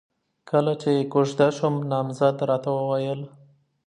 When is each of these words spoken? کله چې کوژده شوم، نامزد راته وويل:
کله 0.49 0.73
چې 0.81 0.91
کوژده 1.13 1.47
شوم، 1.57 1.75
نامزد 1.91 2.37
راته 2.49 2.69
وويل: 2.73 3.21